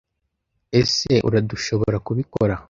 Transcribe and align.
Ese 0.81 1.11
Urdushoborakubikora. 1.27 2.55